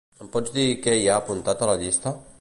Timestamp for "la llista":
1.73-2.19